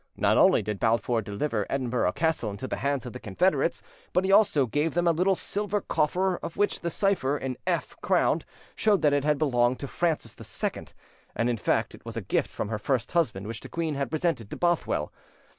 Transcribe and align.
Not 0.17 0.35
only 0.35 0.63
did 0.63 0.79
Balfour 0.79 1.21
deliver 1.21 1.67
Edinburgh 1.69 2.13
Castle 2.13 2.49
into 2.49 2.67
the 2.67 2.77
hands 2.77 3.05
of 3.05 3.13
the 3.13 3.19
Confederates, 3.19 3.83
but 4.13 4.25
he 4.25 4.31
also 4.31 4.65
gave 4.65 4.95
them 4.95 5.05
a 5.07 5.11
little 5.11 5.35
silver 5.35 5.79
coffer 5.79 6.37
of 6.37 6.57
which 6.57 6.79
the 6.79 6.89
cipher, 6.89 7.37
an 7.37 7.55
"F" 7.67 7.95
crowned, 8.01 8.43
showed 8.75 9.03
that 9.03 9.13
it 9.13 9.23
had 9.23 9.37
belonged 9.37 9.77
to 9.77 9.87
Francis 9.87 10.35
II; 10.63 10.87
and 11.35 11.51
in 11.51 11.57
fact 11.57 11.93
it 11.93 12.03
was 12.03 12.17
a 12.17 12.21
gift 12.21 12.49
from 12.49 12.69
her 12.69 12.79
first 12.79 13.11
husband, 13.11 13.45
which 13.45 13.59
the 13.61 13.69
queen 13.69 13.93
had 13.93 14.09
presented 14.09 14.49
to 14.49 14.57
Bothwell. 14.57 15.11